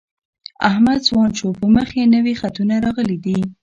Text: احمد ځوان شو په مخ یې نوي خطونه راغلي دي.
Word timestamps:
احمد 0.69 0.99
ځوان 1.07 1.29
شو 1.37 1.47
په 1.59 1.65
مخ 1.75 1.89
یې 1.99 2.05
نوي 2.15 2.33
خطونه 2.41 2.75
راغلي 2.85 3.17
دي. 3.25 3.39